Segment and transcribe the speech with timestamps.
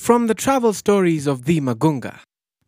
[0.00, 2.20] From the travel stories of the Magunga,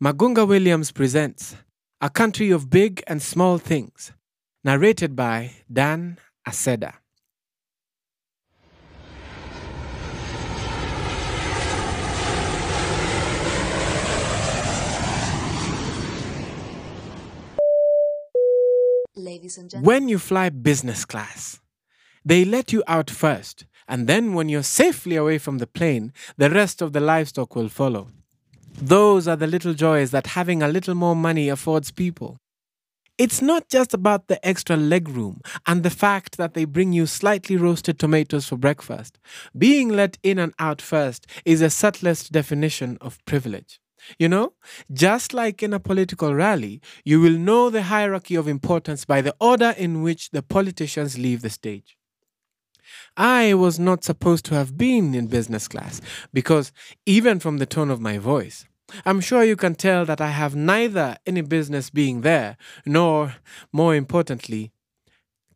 [0.04, 1.56] Magunga Williams presents
[2.02, 4.12] A Country of Big and Small Things,
[4.62, 6.92] narrated by Dan Aceda.
[19.16, 21.60] Ladies and gentlemen, When you fly business class,
[22.26, 26.50] they let you out first, and then when you're safely away from the plane, the
[26.50, 28.08] rest of the livestock will follow.
[28.80, 32.38] Those are the little joys that having a little more money affords people.
[33.18, 37.56] It's not just about the extra legroom and the fact that they bring you slightly
[37.56, 39.18] roasted tomatoes for breakfast.
[39.56, 43.78] Being let in and out first is the subtlest definition of privilege.
[44.18, 44.54] You know,
[44.92, 49.36] just like in a political rally, you will know the hierarchy of importance by the
[49.38, 51.96] order in which the politicians leave the stage.
[53.16, 56.00] I was not supposed to have been in business class
[56.32, 56.72] because,
[57.06, 58.66] even from the tone of my voice,
[59.04, 63.36] I'm sure you can tell that I have neither any business being there nor,
[63.72, 64.72] more importantly,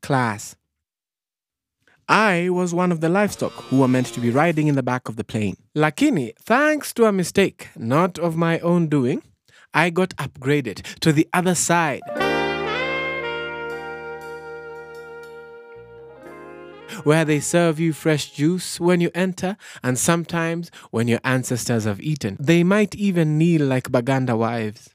[0.03, 0.57] class.
[2.09, 5.09] I was one of the livestock who were meant to be riding in the back
[5.09, 5.57] of the plane.
[5.75, 9.23] Lakini, thanks to a mistake, not of my own doing,
[9.75, 12.03] I got upgraded to the other side.
[17.05, 22.01] Where they serve you fresh juice when you enter, and sometimes when your ancestors have
[22.01, 22.37] eaten.
[22.41, 24.91] They might even kneel like Baganda wives.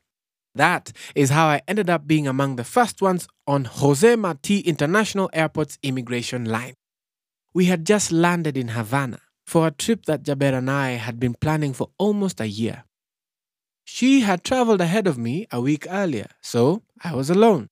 [0.54, 5.30] That is how I ended up being among the first ones on Jose Marti International
[5.34, 6.74] Airport's immigration line.
[7.54, 11.36] We had just landed in Havana for a trip that Jaber and I had been
[11.36, 12.86] planning for almost a year.
[13.84, 17.68] She had traveled ahead of me a week earlier, so I was alone.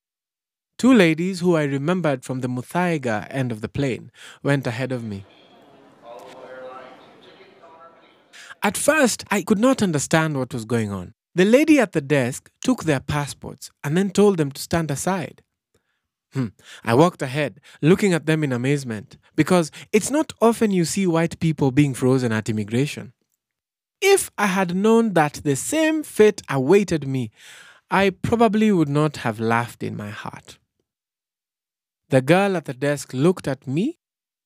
[0.80, 5.04] Two ladies who I remembered from the Muthaiga end of the plane went ahead of
[5.04, 5.26] me.
[8.64, 11.16] At first, I could not understand what was going on.
[11.36, 15.42] The lady at the desk took their passports and then told them to stand aside.
[16.32, 16.48] Hmm.
[16.86, 21.42] I walked ahead, looking at them in amazement, because it's not often you see white
[21.42, 23.12] people being frozen at immigration.
[24.00, 27.32] If I had known that the same fate awaited me,
[27.92, 30.59] I probably would not have laughed in my heart.
[32.10, 34.00] The girl at the desk looked at me,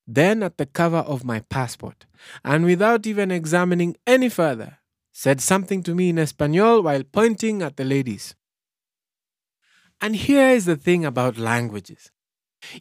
[0.06, 2.06] then at the cover of my passport,
[2.44, 4.79] and without even examining any further,
[5.13, 8.35] said something to me in Espanol while pointing at the ladies.
[10.01, 12.12] And here is the thing about languages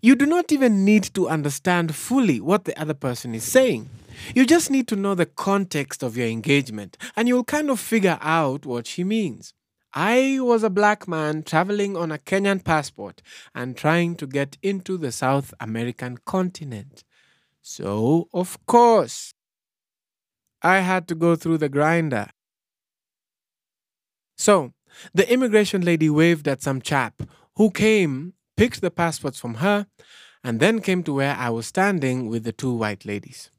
[0.01, 3.89] you do not even need to understand fully what the other person is saying.
[4.35, 8.19] You just need to know the context of your engagement, and you'll kind of figure
[8.21, 9.55] out what she means.
[9.95, 13.21] I was a black man traveling on a Kenyan passport
[13.55, 17.05] and trying to get into the South American continent.
[17.61, 19.35] So, of course,
[20.63, 22.29] I had to go through the grinder.
[24.37, 24.73] So,
[25.13, 27.23] the immigration lady waved at some chap
[27.57, 29.87] who came, picked the passports from her,
[30.43, 33.51] and then came to where I was standing with the two white ladies.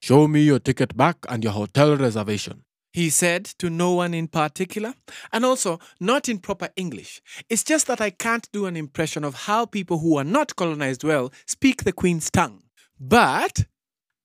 [0.00, 2.64] Show me your ticket back and your hotel reservation.
[2.98, 4.92] He said to no one in particular,
[5.32, 7.22] and also not in proper English.
[7.48, 11.04] It's just that I can't do an impression of how people who are not colonized
[11.04, 12.64] well speak the Queen's tongue.
[12.98, 13.66] But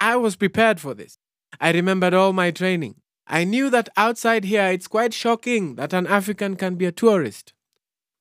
[0.02, 1.20] I was prepared for this.
[1.62, 2.96] I remembered all my training.
[3.28, 7.54] I knew that outside here it's quite shocking that an African can be a tourist.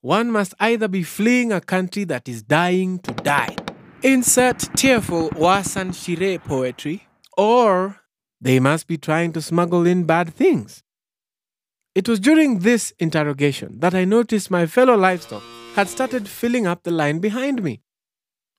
[0.02, 3.56] One must either be fleeing a country that is dying to die.
[4.02, 7.08] Insert tearful Warsan Shire poetry,
[7.38, 8.01] or
[8.42, 10.82] they must be trying to smuggle in bad things.
[11.94, 15.42] It was during this interrogation that I noticed my fellow livestock
[15.74, 17.80] had started filling up the line behind me.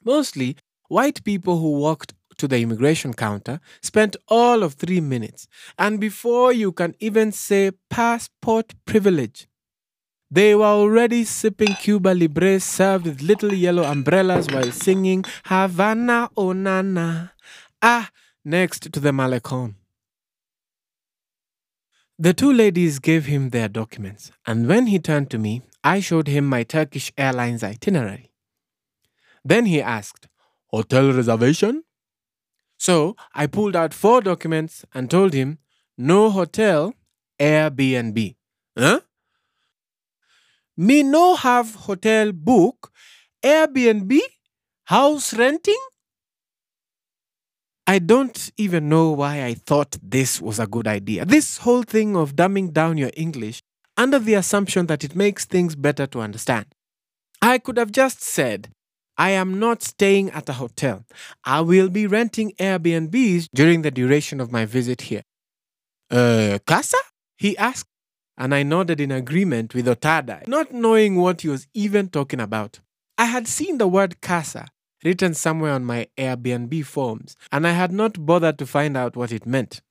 [0.03, 0.55] Mostly
[0.87, 6.53] white people who walked to the immigration counter spent all of three minutes, and before
[6.53, 9.47] you can even say passport privilege,
[10.31, 17.31] they were already sipping Cuba Libre served with little yellow umbrellas while singing Havana Onana.
[17.81, 18.09] Ah,
[18.45, 19.75] next to the Malecon.
[22.19, 26.27] The two ladies gave him their documents, and when he turned to me, I showed
[26.27, 28.31] him my Turkish Airlines itinerary.
[29.43, 30.27] Then he asked,
[30.67, 31.83] Hotel reservation?
[32.77, 35.59] So I pulled out four documents and told him,
[35.97, 36.93] No hotel,
[37.39, 38.35] Airbnb.
[38.77, 38.99] Huh?
[40.75, 42.91] Me no have hotel book,
[43.43, 44.19] Airbnb,
[44.85, 45.79] house renting?
[47.85, 51.25] I don't even know why I thought this was a good idea.
[51.25, 53.61] This whole thing of dumbing down your English
[53.97, 56.65] under the assumption that it makes things better to understand.
[57.41, 58.69] I could have just said,
[59.17, 61.03] I am not staying at a hotel.
[61.43, 65.23] I will be renting Airbnbs during the duration of my visit here.
[66.09, 66.97] Uh, casa?
[67.37, 67.89] He asked,
[68.37, 72.79] and I nodded in agreement with Otada, not knowing what he was even talking about.
[73.17, 74.67] I had seen the word casa
[75.03, 79.31] written somewhere on my Airbnb forms, and I had not bothered to find out what
[79.31, 79.81] it meant.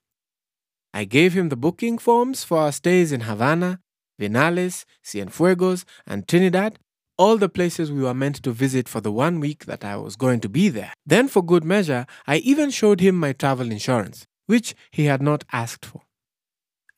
[0.94, 3.80] I gave him the booking forms for our stays in Havana,
[4.20, 6.78] Vinales, Cienfuegos, and Trinidad,
[7.18, 10.16] all the places we were meant to visit for the one week that I was
[10.16, 10.92] going to be there.
[11.06, 15.44] Then, for good measure, I even showed him my travel insurance, which he had not
[15.52, 16.02] asked for.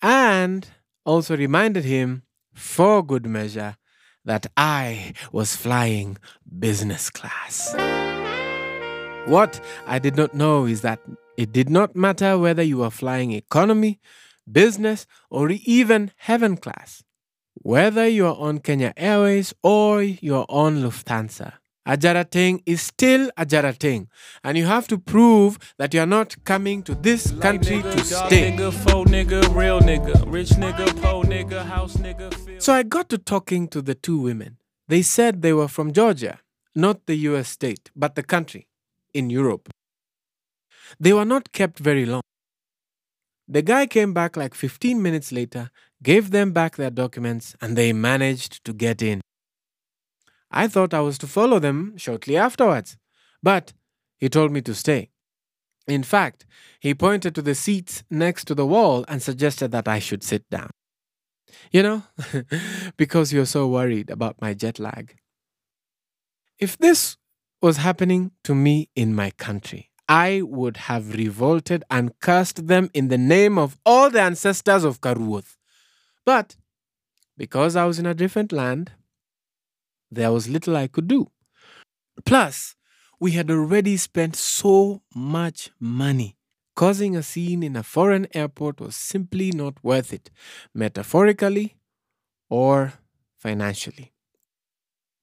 [0.02, 0.68] And
[1.04, 2.22] also reminded him,
[2.54, 3.76] for good measure,
[4.24, 6.18] that I was flying
[6.58, 7.74] business class.
[9.26, 11.00] What I did not know is that
[11.36, 14.00] it did not matter whether you were flying economy,
[14.50, 17.02] business, or even heaven class.
[17.54, 21.54] Whether you are on Kenya Airways or you are on Lufthansa,
[21.86, 24.08] a Jarateng is still a Jarateng,
[24.42, 28.52] and you have to prove that you are not coming to this country to stay.
[28.52, 28.70] Nigga,
[29.04, 29.42] nigga,
[32.00, 34.56] nigga, So I got to talking to the two women.
[34.88, 36.40] They said they were from Georgia,
[36.74, 38.66] not the US state, but the country
[39.12, 39.68] in Europe.
[40.98, 42.22] They were not kept very long.
[43.46, 45.70] The guy came back like 15 minutes later,
[46.02, 49.20] gave them back their documents, and they managed to get in.
[50.54, 52.96] I thought I was to follow them shortly afterwards,
[53.42, 53.72] but
[54.16, 55.10] he told me to stay.
[55.88, 56.46] In fact,
[56.80, 60.48] he pointed to the seats next to the wall and suggested that I should sit
[60.50, 60.70] down.
[61.72, 62.02] You know,
[62.96, 65.16] because you're so worried about my jet lag.
[66.58, 67.16] If this
[67.60, 73.08] was happening to me in my country, I would have revolted and cursed them in
[73.08, 75.56] the name of all the ancestors of Karuoth.
[76.24, 76.56] But
[77.36, 78.92] because I was in a different land,
[80.14, 81.30] there was little I could do.
[82.24, 82.76] Plus,
[83.20, 86.36] we had already spent so much money.
[86.76, 90.30] Causing a scene in a foreign airport was simply not worth it,
[90.74, 91.76] metaphorically
[92.50, 92.94] or
[93.38, 94.12] financially.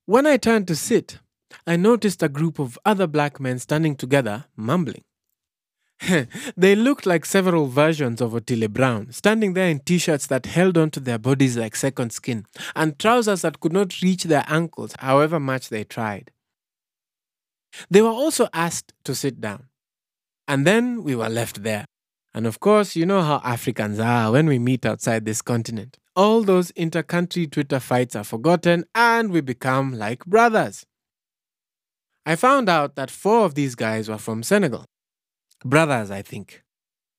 [0.05, 1.19] When I turned to sit,
[1.67, 5.03] I noticed a group of other black men standing together, mumbling.
[6.57, 10.77] they looked like several versions of Otile Brown, standing there in t shirts that held
[10.77, 12.45] onto their bodies like second skin,
[12.75, 16.31] and trousers that could not reach their ankles, however much they tried.
[17.89, 19.67] They were also asked to sit down.
[20.47, 21.85] And then we were left there.
[22.33, 25.97] And of course, you know how Africans are when we meet outside this continent.
[26.15, 30.85] All those inter-country Twitter fights are forgotten and we become like brothers.
[32.25, 34.85] I found out that four of these guys were from Senegal.
[35.63, 36.63] Brothers, I think.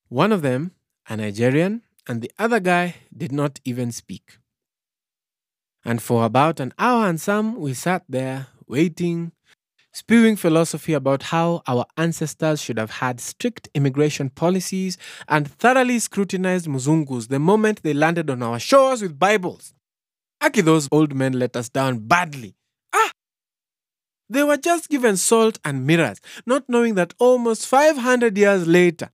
[0.08, 0.72] One of them,
[1.08, 4.38] a Nigerian, and the other guy did not even speak.
[5.84, 9.32] And for about an hour and some, we sat there waiting,
[9.92, 14.98] spewing philosophy about how our ancestors should have had strict immigration policies
[15.28, 19.74] and thoroughly scrutinized Muzungus the moment they landed on our shores with Bibles.
[20.40, 22.56] Aki, those old men let us down badly.
[24.32, 29.10] They were just given salt and mirrors, not knowing that almost 500 years later,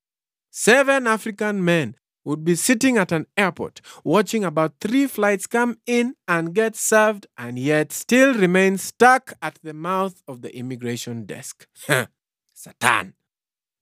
[0.49, 6.15] seven African men would be sitting at an airport watching about three flights come in
[6.29, 11.67] and get served and yet still remain stuck at the mouth of the immigration desk.
[12.55, 13.15] Satan.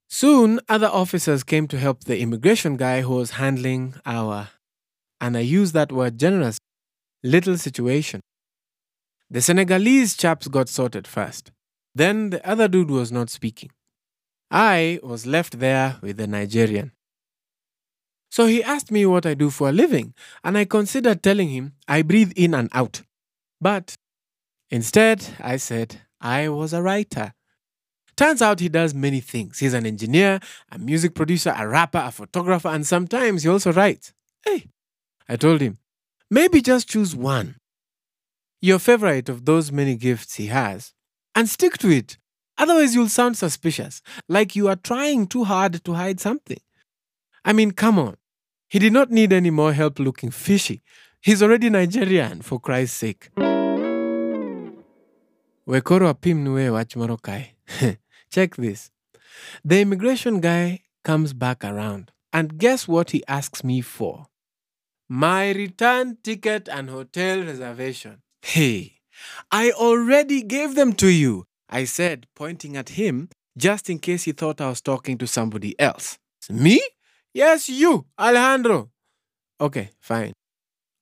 [0.09, 4.49] Soon, other officers came to help the immigration guy who was handling our,
[5.21, 6.59] and I use that word generous,
[7.23, 8.23] little situation.
[9.29, 11.51] The Senegalese chaps got sorted first.
[11.95, 13.71] Then the other dude was not speaking.
[14.51, 16.93] I was left there with the Nigerian.
[18.31, 20.15] So he asked me what I do for a living,
[20.45, 23.03] and I considered telling him I breathe in and out.
[23.61, 23.97] But
[24.71, 27.33] instead, I said I was a writer.
[28.17, 29.59] Turns out he does many things.
[29.59, 30.41] He's an engineer,
[30.71, 34.13] a music producer, a rapper, a photographer, and sometimes he also writes.
[34.45, 34.69] Hey,
[35.29, 35.79] I told him,
[36.31, 37.57] maybe just choose one,
[38.61, 40.93] your favorite of those many gifts he has,
[41.35, 42.19] and stick to it.
[42.59, 46.61] Otherwise, you'll sound suspicious, like you are trying too hard to hide something.
[47.45, 48.17] I mean, come on.
[48.69, 50.83] He did not need any more help looking fishy.
[51.21, 53.31] He's already Nigerian, for Christ's sake.
[55.69, 57.19] Wekoro apim nuwe wach moro.
[58.31, 58.91] Check this.
[59.65, 64.27] The immigration guy comes back around, and guess what he asks me for?
[65.09, 68.23] My return ticket and hotel reservation.
[68.47, 69.01] Hey,
[69.51, 74.33] I already gave them to you, I said, pointing at him, just in case he
[74.33, 76.19] thought I was talking to somebody else.
[76.49, 76.81] Me?
[77.35, 78.91] Yes, you, Alejandro.
[79.61, 80.33] Okay, fine.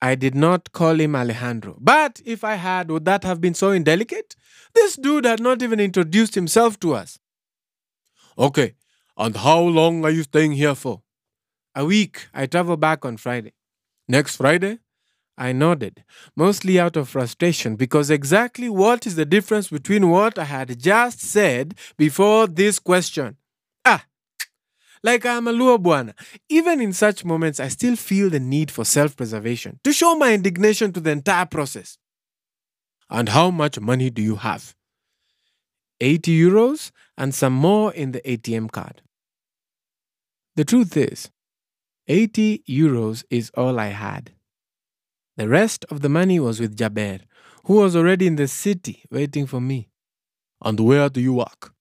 [0.00, 1.76] I did not call him Alejandro.
[1.80, 4.36] But if I had, would that have been so indelicate?
[4.74, 7.18] This dude had not even introduced himself to us.
[8.38, 8.74] Okay,
[9.16, 11.02] and how long are you staying here for?
[11.74, 12.28] a week.
[12.32, 13.52] I travel back on Friday.
[14.08, 14.78] Next Friday?
[15.36, 16.04] I nodded,
[16.36, 21.20] mostly out of frustration, because exactly what is the difference between what I had just
[21.20, 23.36] said before this question?
[23.84, 24.04] Ah,
[25.02, 26.14] like I'm a Luo Bwana.
[26.48, 30.32] Even in such moments, I still feel the need for self preservation to show my
[30.32, 31.98] indignation to the entire process.
[33.10, 34.74] And how much money do you have?
[36.00, 39.02] 80 euros and some more in the ATM card.
[40.56, 41.30] The truth is,
[42.08, 44.32] 80 euros is all I had.
[45.36, 47.20] The rest of the money was with Jaber,
[47.64, 49.88] who was already in the city waiting for me.
[50.62, 51.74] And where do you work?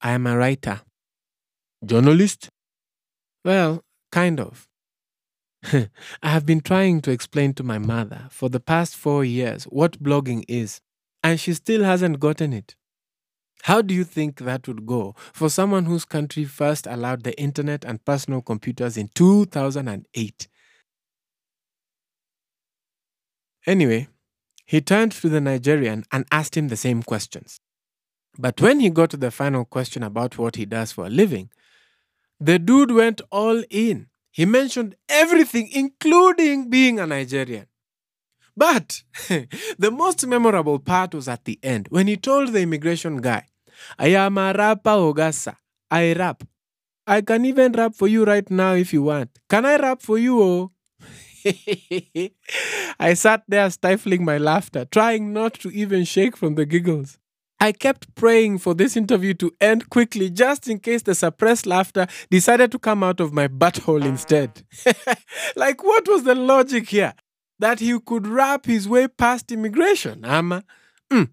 [0.00, 0.80] I am a writer.
[1.84, 2.48] Journalist?
[3.44, 4.66] Well, kind of.
[5.72, 5.88] I
[6.22, 10.44] have been trying to explain to my mother for the past four years what blogging
[10.48, 10.80] is,
[11.22, 12.76] and she still hasn't gotten it.
[13.62, 17.84] How do you think that would go for someone whose country first allowed the internet
[17.84, 20.48] and personal computers in 2008?
[23.68, 24.08] Anyway,
[24.64, 27.60] he turned to the Nigerian and asked him the same questions.
[28.38, 31.50] But when he got to the final question about what he does for a living,
[32.40, 34.06] the dude went all in.
[34.30, 37.66] He mentioned everything, including being a Nigerian.
[38.56, 39.02] But
[39.78, 43.44] the most memorable part was at the end when he told the immigration guy,
[43.98, 45.56] I am a rapper, Ogasa.
[45.90, 46.42] I rap.
[47.06, 49.30] I can even rap for you right now if you want.
[49.50, 50.40] Can I rap for you?
[50.42, 50.70] Oh?
[53.00, 57.18] I sat there stifling my laughter, trying not to even shake from the giggles.
[57.60, 62.06] I kept praying for this interview to end quickly just in case the suppressed laughter
[62.30, 64.62] decided to come out of my butthole instead.
[65.56, 67.14] like, what was the logic here?
[67.58, 70.62] That he could rap his way past immigration, Ama?
[71.12, 71.30] Mm.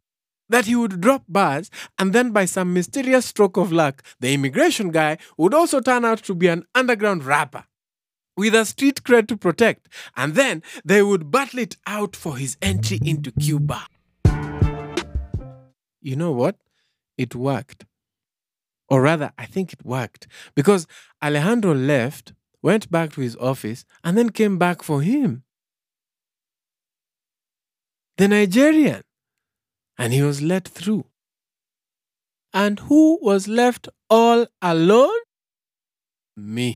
[0.49, 1.69] That he would drop bars
[1.99, 6.23] and then, by some mysterious stroke of luck, the immigration guy would also turn out
[6.23, 7.65] to be an underground rapper
[8.37, 12.57] with a street cred to protect, and then they would battle it out for his
[12.61, 13.87] entry into Cuba.
[16.01, 16.57] You know what?
[17.17, 17.85] It worked.
[18.87, 20.85] Or rather, I think it worked because
[21.23, 25.43] Alejandro left, went back to his office, and then came back for him.
[28.17, 29.01] The Nigerian.
[29.97, 31.05] And he was let through.
[32.53, 35.19] And who was left all alone?
[36.37, 36.75] Me.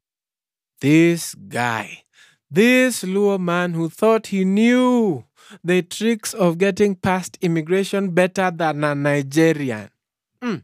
[0.82, 2.04] This guy.
[2.50, 5.26] This Luo man who thought he knew
[5.64, 9.90] the tricks of getting past immigration better than a Nigerian.
[10.42, 10.64] Mm.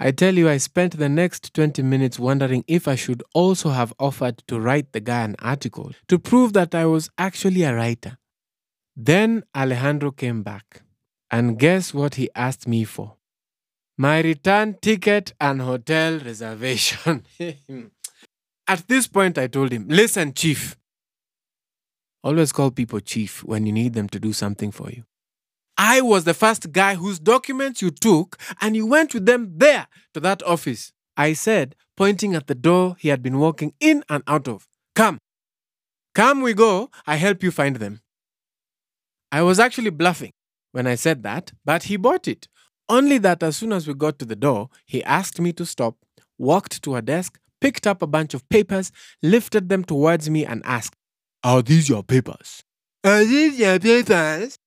[0.00, 3.92] I tell you, I spent the next 20 minutes wondering if I should also have
[3.98, 8.18] offered to write the guy an article to prove that I was actually a writer.
[8.96, 10.82] Then Alejandro came back.
[11.30, 13.16] And guess what he asked me for?
[13.96, 17.24] My return ticket and hotel reservation.
[18.66, 20.76] At this point, I told him, Listen, Chief.
[22.22, 25.04] Always call people Chief when you need them to do something for you.
[25.76, 29.88] I was the first guy whose documents you took and you went with them there
[30.14, 30.92] to that office.
[31.16, 34.66] I said, pointing at the door he had been walking in and out of.
[34.94, 35.18] Come.
[36.14, 36.90] Come, we go.
[37.06, 38.00] I help you find them.
[39.32, 40.32] I was actually bluffing
[40.72, 42.48] when I said that, but he bought it.
[42.88, 45.96] Only that as soon as we got to the door, he asked me to stop,
[46.38, 48.92] walked to a desk, picked up a bunch of papers,
[49.22, 50.94] lifted them towards me, and asked,
[51.42, 52.62] Are these your papers?
[53.02, 54.58] Are these your papers?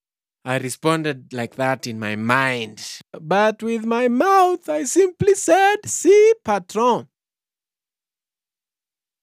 [0.44, 3.02] I responded like that in my mind.
[3.22, 7.08] But with my mouth, I simply said, Si, patron.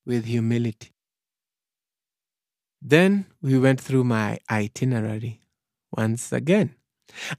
[0.07, 0.93] With humility.
[2.81, 5.41] Then we went through my itinerary
[5.91, 6.77] once again.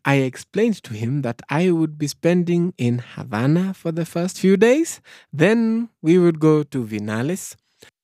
[0.04, 4.58] I explained to him that I would be spending in Havana for the first few
[4.58, 5.02] days.
[5.32, 7.56] Then we would go to Vinales,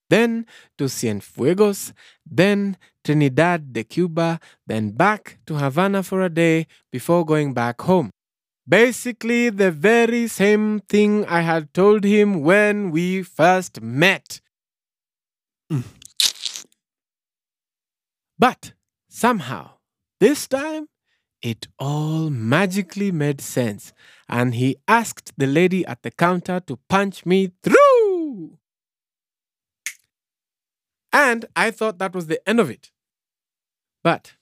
[0.10, 0.46] then
[0.78, 1.94] to Cienfuegos,
[2.30, 8.12] then Trinidad de Cuba, then back to Havana for a day before going back home.
[8.68, 14.40] Basically, the very same thing I had told him when we first met.
[15.72, 15.84] Mm.
[18.38, 18.74] But
[19.10, 19.72] somehow,
[20.20, 20.88] this time,
[21.42, 23.94] it all magically made sense,
[24.30, 28.58] and he asked the lady at the counter to punch me through.
[31.14, 32.92] And I thought that was the end of it.
[34.04, 34.34] But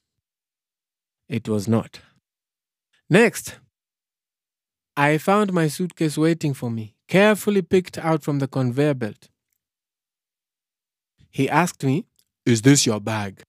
[1.28, 2.02] it was not.
[3.10, 3.60] Next,
[4.96, 9.30] I found my suitcase waiting for me, carefully picked out from the conveyor belt.
[11.32, 12.06] He asked me,
[12.46, 13.44] Is this your bag?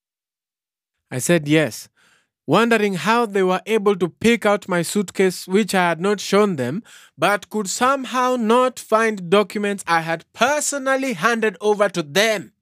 [1.11, 1.88] I said yes.
[2.50, 6.57] Wondering how they were able to pick out my suitcase, which I had not shown
[6.57, 6.83] them,
[7.16, 12.52] but could somehow not find documents I had personally handed over to them.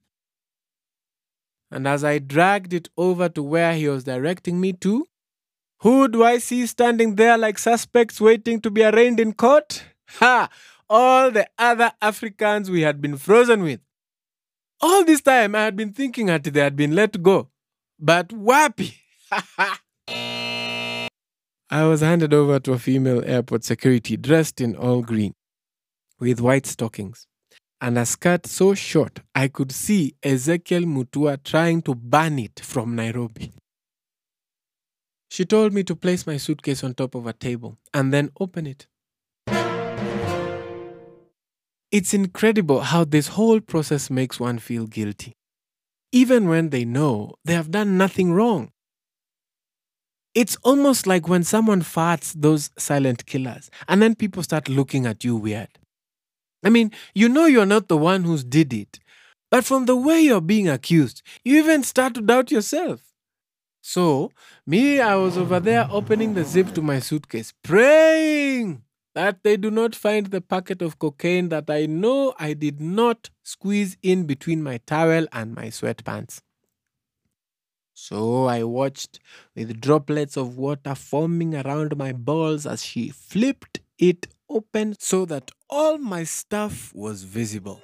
[1.71, 5.07] And as I dragged it over to where he was directing me to,
[5.79, 9.85] who do I see standing there like suspects waiting to be arraigned in court?
[10.19, 10.49] Ha!
[10.87, 13.79] All the other Africans we had been frozen with.
[14.81, 17.49] All this time I had been thinking that they had been let go.
[17.99, 18.93] But wapi!
[21.71, 25.33] I was handed over to a female airport security dressed in all green
[26.19, 27.27] with white stockings
[27.81, 32.95] and a skirt so short I could see Ezekiel Mutua trying to ban it from
[32.95, 33.53] Nairobi.
[35.29, 38.65] She told me to place my suitcase on top of a table and then open
[38.65, 38.87] it.
[41.91, 45.33] It's incredible how this whole process makes one feel guilty,
[46.11, 48.71] even when they know they have done nothing wrong.
[50.39, 55.25] It's almost like when someone farts those silent killers and then people start looking at
[55.25, 55.67] you weird.
[56.63, 58.99] I mean, you know you're not the one who's did it,
[59.51, 63.01] but from the way you're being accused, you even start to doubt yourself.
[63.81, 64.31] So,
[64.65, 68.83] me, I was over there opening the zip to my suitcase, praying
[69.15, 73.29] that they do not find the packet of cocaine that I know I did not
[73.43, 76.39] squeeze in between my towel and my sweatpants.
[78.01, 79.19] So I watched
[79.55, 85.51] with droplets of water forming around my balls as she flipped it open so that
[85.69, 87.83] all my stuff was visible.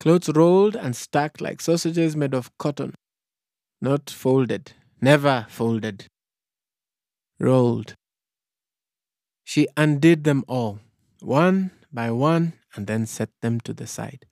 [0.00, 2.94] Clothes rolled and stacked like sausages made of cotton,
[3.82, 6.06] not folded, never folded,
[7.38, 7.94] rolled.
[9.44, 10.80] She undid them all,
[11.20, 14.24] one by one, and then set them to the side.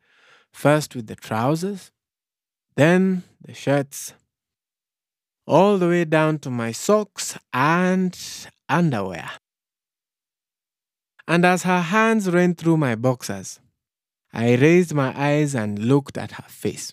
[0.53, 1.93] First with the trousers,
[2.77, 4.13] then the shirts,
[5.47, 8.17] all the way down to my socks and
[8.69, 9.31] underwear.
[11.29, 13.61] And as her hands ran through my boxers,
[14.33, 16.93] I raised my eyes and looked at her face,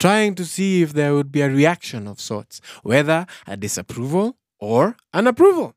[0.00, 4.96] trying to see if there would be a reaction of sorts, whether a disapproval or
[5.12, 5.74] an approval.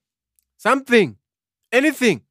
[0.58, 1.18] Something,
[1.72, 2.24] anything.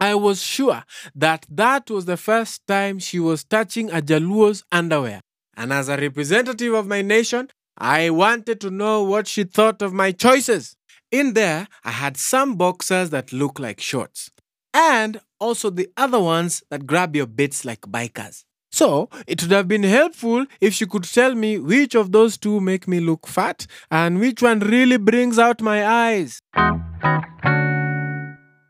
[0.00, 0.82] I was sure
[1.14, 5.20] that that was the first time she was touching a Jaluo's underwear.
[5.60, 9.92] And as a representative of my nation, I wanted to know what she thought of
[9.92, 10.74] my choices.
[11.10, 14.30] In there, I had some boxers that look like shorts,
[14.72, 18.44] and also the other ones that grab your bits like bikers.
[18.72, 22.58] So, it would have been helpful if she could tell me which of those two
[22.62, 26.40] make me look fat and which one really brings out my eyes.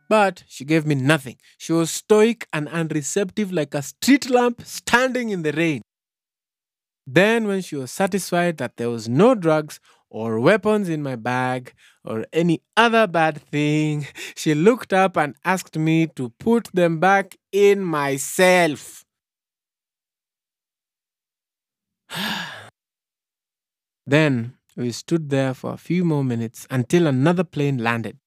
[0.09, 1.37] But she gave me nothing.
[1.57, 5.83] She was stoic and unreceptive like a street lamp standing in the rain.
[7.13, 11.75] Then, when she was satisfied that there was no drugs or weapons in my bag
[12.05, 17.37] or any other bad thing, she looked up and asked me to put them back
[17.51, 19.05] in myself.
[24.07, 28.19] then we stood there for a few more minutes until another plane landed.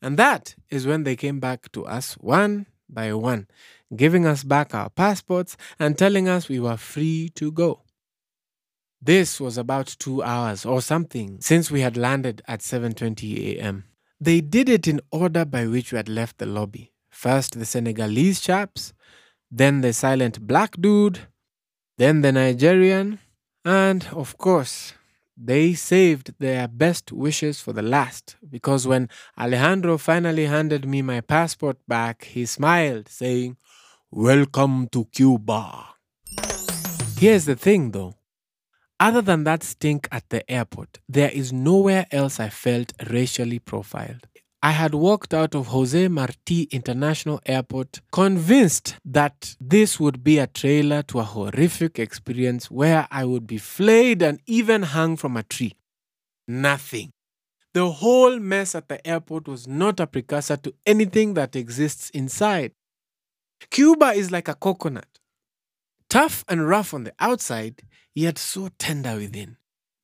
[0.00, 3.46] And that is when they came back to us one by one,
[3.94, 7.82] giving us back our passports and telling us we were free to go.
[9.00, 13.84] This was about 2 hours or something since we had landed at 7:20 a.m.
[14.20, 16.92] They did it in order by which we had left the lobby.
[17.10, 18.92] First the Senegalese chaps,
[19.50, 21.20] then the silent black dude,
[21.98, 23.20] then the Nigerian,
[23.64, 24.94] and of course,
[25.36, 31.20] they saved their best wishes for the last because when Alejandro finally handed me my
[31.20, 33.56] passport back, he smiled, saying,
[34.10, 35.86] Welcome to Cuba.
[37.18, 38.14] Here's the thing though.
[39.00, 44.28] Other than that stink at the airport, there is nowhere else I felt racially profiled.
[44.64, 50.46] I had walked out of Jose Marti International Airport convinced that this would be a
[50.46, 55.42] trailer to a horrific experience where I would be flayed and even hung from a
[55.42, 55.74] tree.
[56.48, 57.10] Nothing.
[57.74, 62.72] The whole mess at the airport was not a precursor to anything that exists inside.
[63.70, 65.18] Cuba is like a coconut.
[66.08, 67.82] Tough and rough on the outside,
[68.14, 69.58] yet so tender within.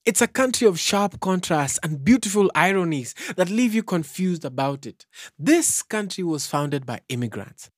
[0.06, 5.04] It's a country of sharp contrasts and beautiful ironies that leave you confused about it.
[5.38, 7.70] This country was founded by immigrants.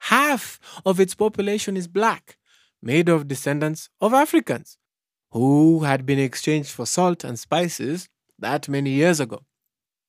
[0.00, 2.38] Half of its population is black,
[2.82, 4.78] made of descendants of Africans
[5.30, 9.44] who had been exchanged for salt and spices that many years ago.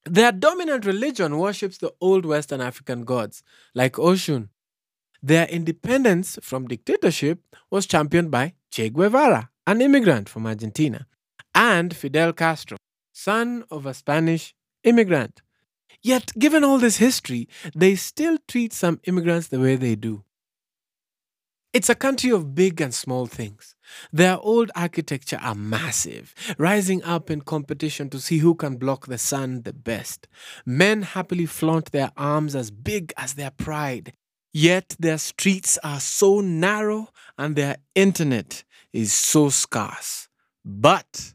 [0.04, 3.44] Their dominant religion worships the old Western African gods,
[3.76, 4.50] like Oshun.
[5.22, 11.08] Their independence from dictatorship was championed by Che Guevara, an immigrant from Argentina
[11.56, 12.78] and Fidel Castro,
[13.14, 15.42] son of a Spanish immigrant.
[16.02, 20.24] Yet, given all this history, they still treat some immigrants the way they do.
[21.74, 23.76] It's a country of big and small things.
[24.14, 29.18] Their old architecture are massive, rising up in competition to see who can block the
[29.18, 30.28] sun the best.
[30.66, 34.14] Men happily flaunt their arms as big as their pride.
[34.54, 38.64] Yet their streets are so narrow and their internet
[38.94, 40.30] is so scarce.
[40.64, 41.35] But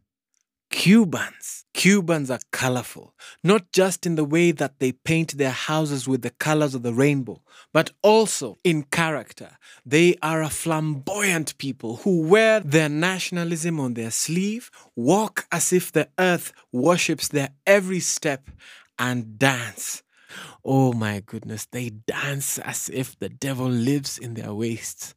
[0.70, 1.64] Cubans.
[1.74, 6.30] Cubans are colorful, not just in the way that they paint their houses with the
[6.30, 9.58] colors of the rainbow, but also in character.
[9.84, 15.92] They are a flamboyant people who wear their nationalism on their sleeve, walk as if
[15.92, 18.48] the earth worships their every step,
[18.98, 20.02] and dance.
[20.64, 25.14] Oh my goodness, they dance as if the devil lives in their waists.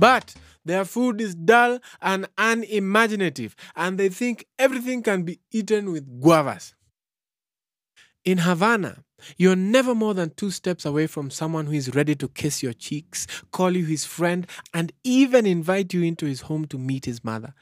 [0.00, 0.34] But
[0.64, 6.72] their food is dull and unimaginative, and they think everything can be eaten with guavas.
[8.24, 9.04] In Havana,
[9.36, 12.72] you're never more than two steps away from someone who is ready to kiss your
[12.72, 17.22] cheeks, call you his friend, and even invite you into his home to meet his
[17.22, 17.52] mother.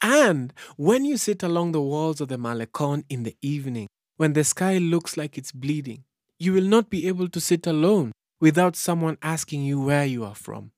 [0.00, 4.44] And when you sit along the walls of the Malecon in the evening, when the
[4.44, 6.04] sky looks like it's bleeding,
[6.38, 10.36] you will not be able to sit alone without someone asking you where you are
[10.36, 10.70] from.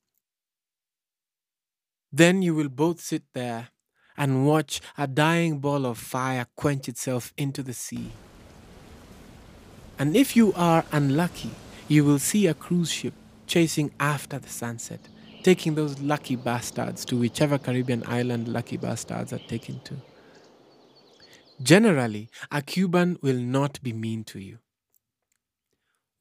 [2.12, 3.68] Then you will both sit there
[4.16, 8.12] and watch a dying ball of fire quench itself into the sea.
[9.98, 11.50] And if you are unlucky,
[11.88, 13.14] you will see a cruise ship
[13.46, 15.00] chasing after the sunset,
[15.42, 19.94] taking those lucky bastards to whichever Caribbean island lucky bastards are taken to.
[21.62, 24.58] Generally, a Cuban will not be mean to you.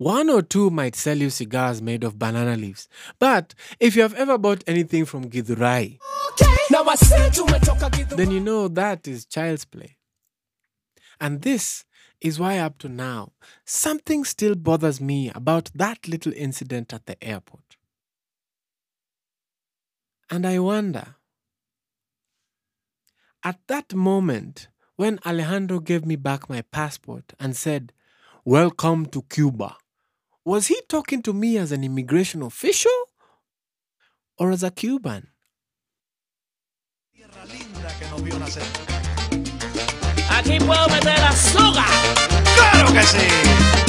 [0.01, 2.89] One or two might sell you cigars made of banana leaves.
[3.19, 5.99] But if you have ever bought anything from Githurai,
[6.71, 8.07] Now I said to me, talk again.
[8.09, 9.97] then you know that is child's play.
[11.19, 11.85] And this
[12.19, 13.33] is why, up to now,
[13.63, 17.77] something still bothers me about that little incident at the airport.
[20.31, 21.13] And I wonder,
[23.43, 27.93] at that moment when Alejandro gave me back my passport and said,
[28.43, 29.75] Welcome to Cuba,
[30.51, 32.91] was he talking to me as an immigration official
[34.37, 35.29] or as a Cuban?
[40.29, 41.15] Aquí puedo meter.
[42.55, 43.80] ¡Claro que sí!